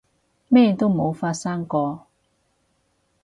[0.47, 2.07] 咩都冇發生過